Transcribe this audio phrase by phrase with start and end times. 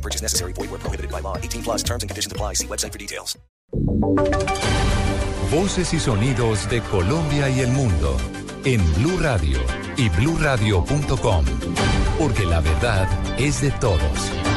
[0.00, 0.52] Purchase necessary.
[0.54, 1.36] Void where prohibited by law.
[1.36, 2.54] 18 plus terms and conditions apply.
[2.54, 3.36] See website for details.
[5.50, 8.16] Voces y sonidos de Colombia y el mundo
[8.64, 9.58] en Blue Radio
[9.96, 11.44] y BlueRadio.com.
[12.18, 13.08] Porque la verdad
[13.38, 14.49] es de todos.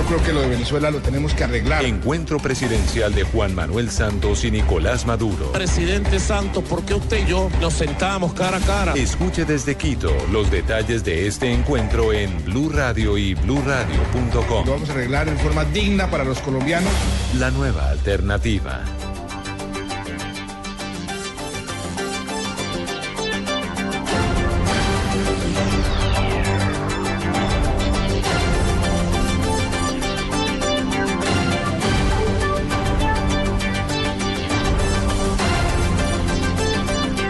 [0.00, 1.84] Yo creo que lo de Venezuela lo tenemos que arreglar.
[1.84, 5.52] Encuentro presidencial de Juan Manuel Santos y Nicolás Maduro.
[5.52, 8.94] Presidente Santos, ¿por qué usted y yo nos sentamos cara a cara?
[8.94, 14.64] Escuche desde Quito los detalles de este encuentro en Blue Radio y BlueRadio.com.
[14.64, 16.90] Lo vamos a arreglar en forma digna para los colombianos.
[17.38, 18.82] La nueva alternativa.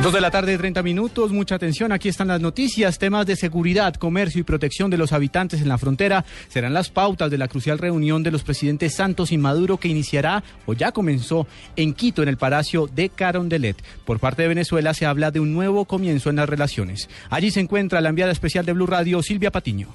[0.03, 1.31] Dos de la tarde, 30 minutos.
[1.31, 1.93] Mucha atención.
[1.93, 2.99] Aquí están las noticias.
[2.99, 7.31] Temas de seguridad, comercio y protección de los habitantes en la frontera serán las pautas
[7.31, 11.47] de la crucial reunión de los presidentes Santos y Maduro que iniciará o ya comenzó
[11.77, 13.77] en Quito, en el Palacio de Carondelet.
[14.07, 17.11] Por parte de Venezuela se habla de un nuevo comienzo en las relaciones.
[17.29, 19.89] Allí se encuentra la enviada especial de Blue Radio, Silvia Patiño.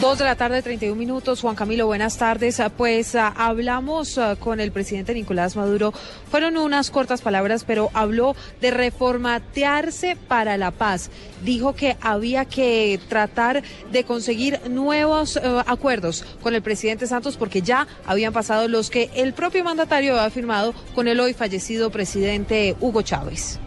[0.00, 1.40] Dos de la tarde, 31 minutos.
[1.40, 2.62] Juan Camilo, buenas tardes.
[2.76, 5.92] Pues uh, hablamos uh, con el presidente Nicolás Maduro.
[6.30, 11.10] Fueron unas cortas palabras, pero habló de reformatearse para la paz.
[11.42, 17.62] Dijo que había que tratar de conseguir nuevos uh, acuerdos con el presidente Santos porque
[17.62, 22.76] ya habían pasado los que el propio mandatario había firmado con el hoy fallecido presidente
[22.78, 23.58] Hugo Chávez.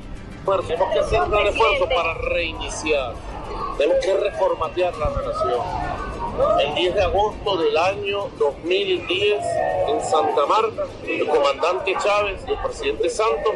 [0.46, 3.16] Bueno, tenemos que hacer un gran esfuerzo para reiniciar.
[3.78, 6.01] Tenemos que reformatear la relación el
[6.82, 9.40] 10 de agosto del año 2010
[9.88, 13.54] en Santa Marta, el comandante Chávez y el presidente Santos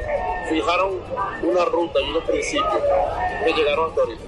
[0.47, 1.01] fijaron
[1.41, 2.83] una ruta y unos principios
[3.43, 4.23] que llegaron hasta ahorita.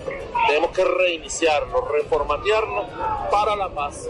[0.48, 2.88] Tenemos que reiniciarnos, reformatearnos
[3.30, 4.10] para la paz.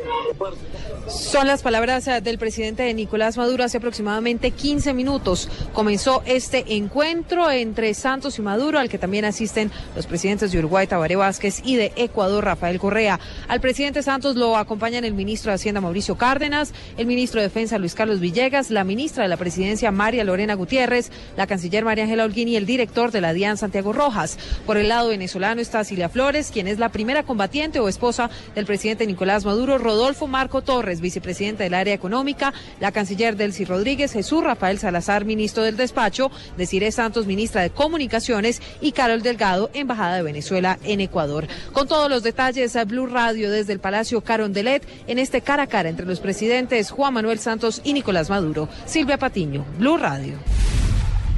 [1.07, 5.49] Son las palabras eh, del presidente Nicolás Maduro hace aproximadamente 15 minutos.
[5.71, 10.85] Comenzó este encuentro entre Santos y Maduro, al que también asisten los presidentes de Uruguay,
[10.85, 13.19] Tabaré Vázquez, y de Ecuador, Rafael Correa.
[13.47, 17.77] Al presidente Santos lo acompañan el ministro de Hacienda, Mauricio Cárdenas, el ministro de Defensa,
[17.77, 22.25] Luis Carlos Villegas, la ministra de la Presidencia, María Lorena Gutiérrez, la canciller María Ángela
[22.25, 24.37] Holguín y el director de la DIAN, Santiago Rojas.
[24.65, 28.65] Por el lado venezolano está Silvia Flores, quien es la primera combatiente o esposa del
[28.65, 34.43] presidente Nicolás Maduro, Rodolfo Marco Torres, vicepresidente del área económica, la canciller Delcy Rodríguez, Jesús
[34.43, 40.23] Rafael Salazar, ministro del despacho, Desiree Santos, ministra de Comunicaciones, y Carol Delgado, embajada de
[40.23, 41.47] Venezuela en Ecuador.
[41.73, 45.67] Con todos los detalles a Blue Radio desde el Palacio Carondelet en este cara a
[45.67, 48.69] cara entre los presidentes Juan Manuel Santos y Nicolás Maduro.
[48.85, 50.56] Silvia Patiño, Blue Radio.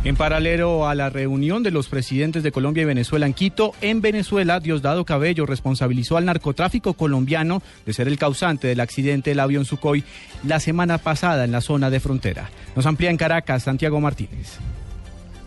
[0.05, 3.99] En paralelo a la reunión de los presidentes de Colombia y Venezuela en Quito, en
[3.99, 9.65] Venezuela, Diosdado Cabello responsabilizó al narcotráfico colombiano de ser el causante del accidente del avión
[9.65, 10.05] Sukhoi
[10.45, 12.49] la semana pasada en la zona de frontera.
[12.77, 14.57] Nos amplía en Caracas Santiago Martínez.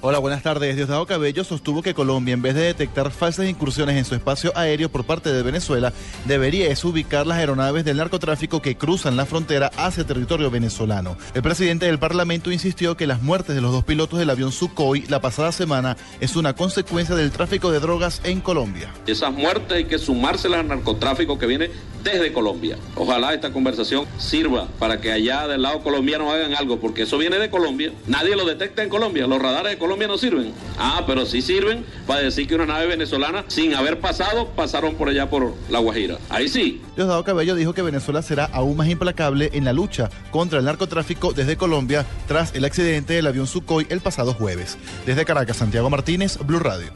[0.04, 0.74] Hola, buenas tardes.
[0.74, 4.88] Diosdado Cabello sostuvo que Colombia, en vez de detectar falsas incursiones en su espacio aéreo
[4.88, 5.92] por parte de Venezuela,
[6.24, 11.16] debería ubicar las aeronaves del narcotráfico que cruzan la frontera hacia territorio venezolano.
[11.34, 15.06] El presidente del Parlamento insistió que las muertes de los dos pilotos del avión Sukhoi
[15.06, 18.92] la pasada semana es una consecuencia del tráfico de drogas en Colombia.
[19.06, 21.70] Esas muertes hay que sumárselas al narcotráfico que viene
[22.02, 22.76] desde Colombia.
[22.96, 27.38] Ojalá esta conversación sirva para que allá del lado colombiano hagan algo, porque eso viene
[27.38, 27.92] de Colombia.
[28.08, 29.28] Nadie lo detecta en Colombia.
[29.28, 30.52] Los radares de Colombia no sirven.
[30.78, 35.08] Ah, pero sí sirven para decir que una nave venezolana, sin haber pasado, pasaron por
[35.08, 36.18] allá por La Guajira.
[36.28, 36.82] Ahí sí.
[36.96, 41.32] Diosdado Cabello dijo que Venezuela será aún más implacable en la lucha contra el narcotráfico
[41.32, 44.78] desde Colombia tras el accidente del avión Sukhoi el pasado jueves.
[45.06, 46.92] Desde Caracas, Santiago Martínez, Blue Radio.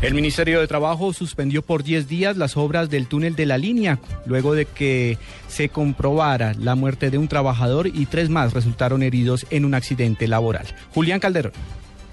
[0.00, 3.98] El Ministerio de Trabajo suspendió por 10 días las obras del túnel de la línea,
[4.26, 5.18] luego de que
[5.48, 10.28] se comprobara la muerte de un trabajador y tres más resultaron heridos en un accidente
[10.28, 10.66] laboral.
[10.94, 11.52] Julián Calderón.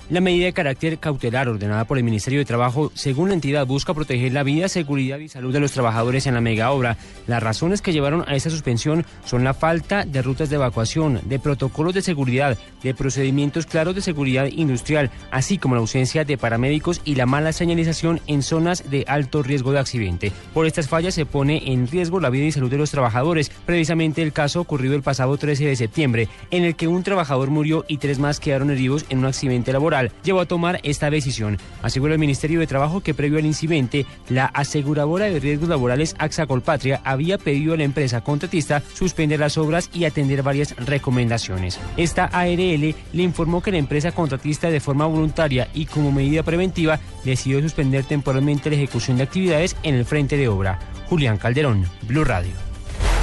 [0.08, 3.96] La medida de carácter cautelar ordenada por el Ministerio de Trabajo, según la entidad, busca
[3.96, 6.96] proteger la vida, seguridad y salud de los trabajadores en la mega obra.
[7.26, 11.40] Las razones que llevaron a esta suspensión son la falta de rutas de evacuación, de
[11.40, 17.02] protocolos de seguridad, de procedimientos claros de seguridad industrial, así como la ausencia de paramédicos
[17.04, 20.32] y la mala señalización en zonas de alto riesgo de accidente.
[20.54, 24.22] Por estas fallas se pone en riesgo la vida y salud de los trabajadores, precisamente
[24.22, 27.98] el caso ocurrido el pasado 13 de septiembre, en el que un trabajador murió y
[27.98, 31.58] tres más quedaron heridos en un accidente laboral llevó a tomar esta decisión.
[31.82, 36.46] Aseguró el Ministerio de Trabajo que previo al incidente, la aseguradora de riesgos laborales AXA
[36.48, 41.80] Colpatria había pedido a la empresa contratista suspender las obras y atender varias recomendaciones.
[41.98, 47.00] Esta ARL le informó que la empresa contratista de forma voluntaria y como medida preventiva
[47.24, 50.80] decidió suspender temporalmente la ejecución de actividades en el frente de obra.
[51.08, 52.65] Julián Calderón, Blue Radio.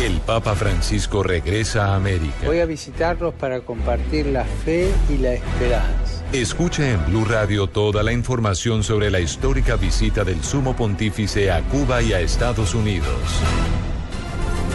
[0.02, 2.44] El Papa Francisco regresa a América.
[2.46, 6.25] Voy a visitarlos para compartir la fe y la esperanza.
[6.32, 11.62] Escucha en Blue Radio toda la información sobre la histórica visita del Sumo Pontífice a
[11.69, 13.14] Cuba y a Estados Unidos.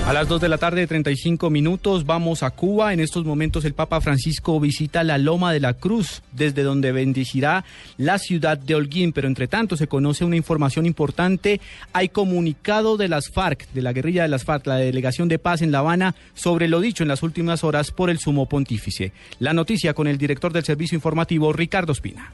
[0.08, 2.94] A las 2 de la tarde, 35 minutos, vamos a Cuba.
[2.94, 7.66] En estos momentos el Papa Francisco visita la Loma de la Cruz, desde donde bendecirá
[7.98, 9.12] la ciudad de Holguín.
[9.12, 11.60] Pero entre tanto se conoce una información importante.
[11.92, 15.62] Hay comunicado de las FARC, de la guerrilla de las FARC, la delegación de paz
[15.62, 19.12] en La Habana, sobre lo dicho en las últimas horas por el sumo pontífice.
[19.40, 22.32] La noticia con el director del servicio informativo, Ricardo Espina.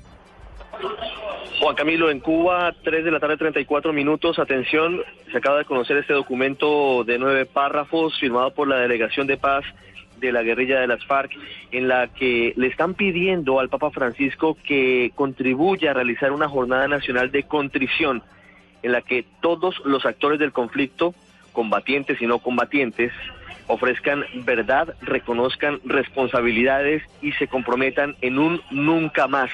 [1.59, 4.39] Juan Camilo, en Cuba, 3 de la tarde, 34 minutos.
[4.39, 5.01] Atención,
[5.31, 9.63] se acaba de conocer este documento de nueve párrafos firmado por la Delegación de Paz
[10.19, 11.31] de la guerrilla de las FARC,
[11.71, 16.87] en la que le están pidiendo al Papa Francisco que contribuya a realizar una jornada
[16.87, 18.23] nacional de contrición,
[18.81, 21.13] en la que todos los actores del conflicto,
[21.51, 23.11] combatientes y no combatientes,
[23.67, 29.51] ofrezcan verdad, reconozcan responsabilidades y se comprometan en un nunca más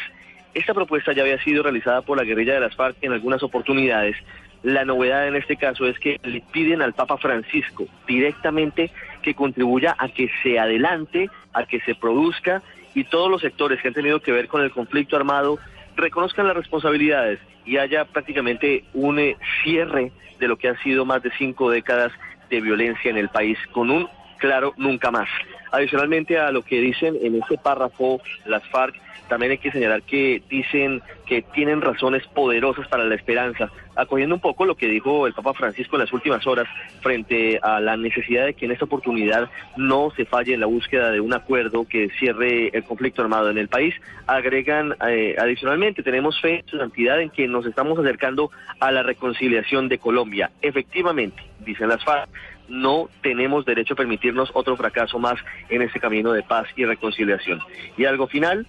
[0.54, 4.16] esta propuesta ya había sido realizada por la guerrilla de las FARC en algunas oportunidades.
[4.64, 8.92] La novedad en este caso es que le piden al Papa Francisco directamente
[9.22, 12.62] que contribuya a que se adelante, a que se produzca
[12.94, 15.60] y todos los sectores que han tenido que ver con el conflicto armado
[15.96, 21.22] reconozcan las responsabilidades y haya prácticamente un eh, cierre de lo que han sido más
[21.22, 22.12] de cinco décadas
[22.50, 24.10] de violencia en el país con un
[24.40, 25.30] claro nunca más.
[25.72, 28.96] Adicionalmente a lo que dicen en este párrafo las FARC,
[29.30, 34.42] también hay que señalar que dicen que tienen razones poderosas para la esperanza, acogiendo un
[34.42, 36.68] poco lo que dijo el Papa Francisco en las últimas horas
[37.02, 41.12] frente a la necesidad de que en esta oportunidad no se falle en la búsqueda
[41.12, 43.94] de un acuerdo que cierre el conflicto armado en el país.
[44.26, 48.50] Agregan eh, adicionalmente, tenemos fe en su santidad en que nos estamos acercando
[48.80, 50.50] a la reconciliación de Colombia.
[50.62, 52.30] Efectivamente, dicen las FARC,
[52.70, 55.36] no tenemos derecho a permitirnos otro fracaso más
[55.70, 57.60] en ese camino de paz y reconciliación.
[57.98, 58.66] Y algo final,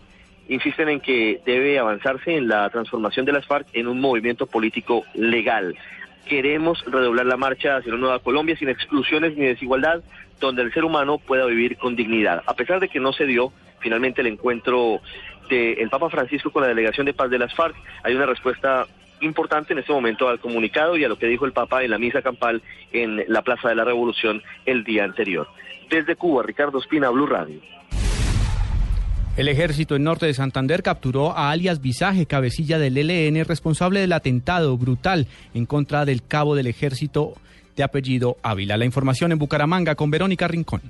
[0.48, 5.04] insisten en que debe avanzarse en la transformación de las FARC en un movimiento político
[5.14, 5.76] legal.
[6.26, 10.02] Queremos redoblar la marcha hacia una nueva Colombia sin exclusiones ni desigualdad,
[10.40, 12.42] donde el ser humano pueda vivir con dignidad.
[12.46, 15.00] A pesar de que no se dio finalmente el encuentro
[15.48, 18.86] del Papa Francisco con la delegación de paz de las FARC, hay una respuesta
[19.20, 21.98] importante en este momento al comunicado y a lo que dijo el Papa en la
[21.98, 22.62] misa campal
[22.92, 25.48] en la Plaza de la Revolución el día anterior.
[25.88, 27.60] Desde Cuba, Ricardo Espina, Blue Radio.
[29.36, 34.12] El ejército en norte de Santander capturó a alias Visaje, cabecilla del ELN, responsable del
[34.12, 37.34] atentado brutal en contra del cabo del ejército
[37.76, 38.76] de apellido Ávila.
[38.76, 40.82] La información en Bucaramanga con Verónica Rincón.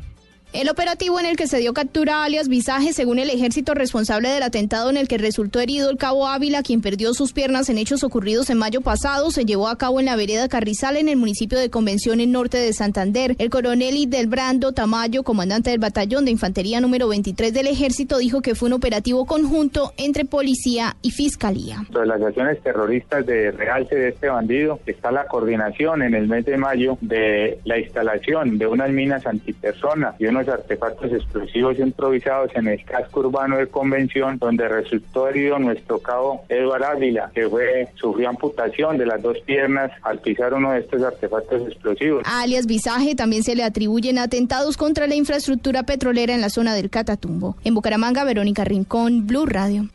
[0.52, 4.30] El operativo en el que se dio captura a alias Visaje, según el ejército responsable
[4.30, 7.78] del atentado en el que resultó herido el cabo Ávila, quien perdió sus piernas en
[7.78, 11.16] hechos ocurridos en mayo pasado, se llevó a cabo en la vereda Carrizal, en el
[11.16, 13.36] municipio de Convención en norte de Santander.
[13.38, 18.40] El coronel del Brando Tamayo, comandante del batallón de infantería número 23 del ejército, dijo
[18.40, 21.84] que fue un operativo conjunto entre policía y fiscalía.
[21.92, 26.44] Sobre las acciones terroristas de realce de este bandido, está la coordinación en el mes
[26.44, 32.68] de mayo de la instalación de unas minas antipersonas y unos artefactos explosivos improvisados en
[32.68, 38.28] el casco urbano de Convención, donde resultó herido nuestro cabo Eduardo Ávila, que fue, sufrió
[38.28, 42.22] amputación de las dos piernas al pisar uno de estos artefactos explosivos.
[42.26, 46.90] alias Visaje también se le atribuyen atentados contra la infraestructura petrolera en la zona del
[46.90, 47.56] Catatumbo.
[47.64, 49.88] En Bucaramanga, Verónica Rincón, Blue Radio.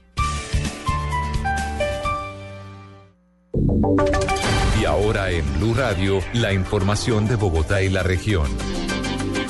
[4.80, 8.48] Y ahora en Blue Radio, la información de Bogotá y la región.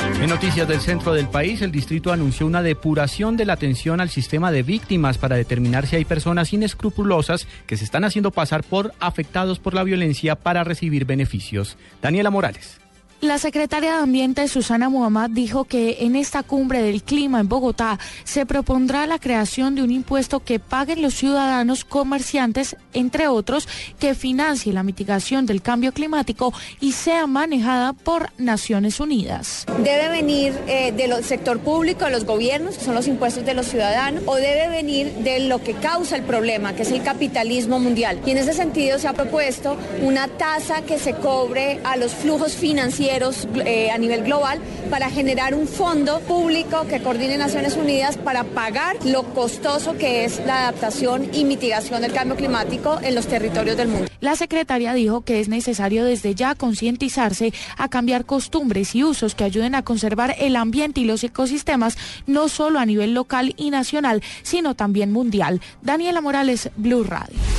[0.06, 4.10] En noticias del centro del país, el distrito anunció una depuración de la atención al
[4.10, 8.94] sistema de víctimas para determinar si hay personas inescrupulosas que se están haciendo pasar por
[9.00, 11.78] afectados por la violencia para recibir beneficios.
[12.02, 12.85] Daniela Morales.
[13.22, 17.98] La secretaria de Ambiente, Susana Muhammad, dijo que en esta cumbre del clima en Bogotá
[18.26, 23.70] se propondrá la creación de un impuesto que paguen los ciudadanos comerciantes, entre otros,
[24.00, 29.66] que financie la mitigación del cambio climático y sea manejada por Naciones Unidas.
[29.82, 33.66] Debe venir eh, del sector público, de los gobiernos, que son los impuestos de los
[33.68, 38.20] ciudadanos, o debe venir de lo que causa el problema, que es el capitalismo mundial.
[38.26, 42.56] Y en ese sentido se ha propuesto una tasa que se cobre a los flujos
[42.56, 44.60] financieros eh, a nivel global
[44.90, 50.44] para generar un fondo público que coordine Naciones Unidas para pagar lo costoso que es
[50.46, 54.08] la adaptación y mitigación del cambio climático en los territorios del mundo.
[54.22, 59.44] La secretaria dijo que es necesario desde ya concientizarse a cambiar costumbres y usos que
[59.44, 64.24] ayuden a conservar el ambiente y los ecosistemas, no solo a nivel local y nacional,
[64.42, 65.62] sino también mundial.
[65.82, 67.55] Daniela Morales, Blue Radio.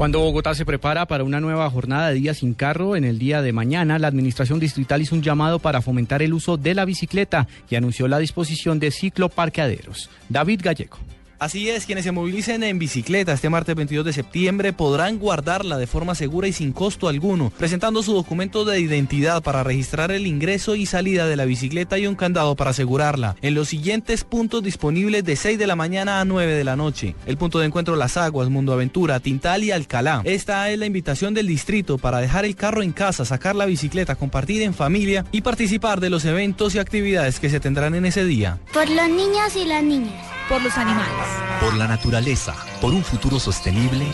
[0.00, 3.42] Cuando Bogotá se prepara para una nueva jornada de día sin carro, en el día
[3.42, 7.46] de mañana, la Administración Distrital hizo un llamado para fomentar el uso de la bicicleta
[7.68, 10.08] y anunció la disposición de cicloparqueaderos.
[10.30, 10.96] David Gallego.
[11.40, 15.86] Así es, quienes se movilicen en bicicleta este martes 22 de septiembre podrán guardarla de
[15.86, 20.74] forma segura y sin costo alguno, presentando su documento de identidad para registrar el ingreso
[20.74, 25.24] y salida de la bicicleta y un candado para asegurarla, en los siguientes puntos disponibles
[25.24, 27.14] de 6 de la mañana a 9 de la noche.
[27.24, 30.20] El punto de encuentro Las Aguas, Mundo Aventura, Tintal y Alcalá.
[30.24, 34.14] Esta es la invitación del distrito para dejar el carro en casa, sacar la bicicleta,
[34.14, 38.26] compartir en familia y participar de los eventos y actividades que se tendrán en ese
[38.26, 38.58] día.
[38.74, 40.39] Por los niños y las niñas.
[40.50, 44.06] Por los animales por la naturaleza, por un futuro sostenible,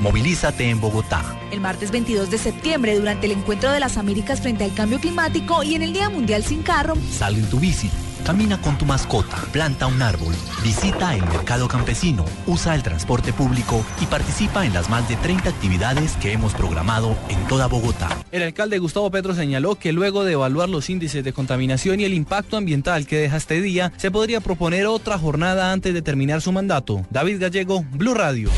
[0.00, 1.22] movilízate en Bogotá.
[1.52, 5.62] El martes 22 de septiembre, durante el Encuentro de las Américas frente al cambio climático
[5.62, 7.90] y en el Día Mundial sin carro, sal en tu bici.
[8.24, 13.84] Camina con tu mascota, planta un árbol, visita el mercado campesino, usa el transporte público
[14.00, 18.08] y participa en las más de 30 actividades que hemos programado en toda Bogotá.
[18.32, 22.14] El alcalde Gustavo Petro señaló que luego de evaluar los índices de contaminación y el
[22.14, 26.50] impacto ambiental que deja este día, se podría proponer otra jornada antes de terminar su
[26.50, 27.04] mandato.
[27.10, 28.48] David Gallego, Blue Radio.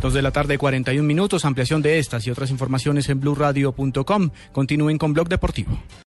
[0.00, 1.44] Dos de la tarde, 41 minutos.
[1.44, 4.30] Ampliación de estas y otras informaciones en blueradio.com.
[4.52, 5.80] Continúen con Blog Deportivo.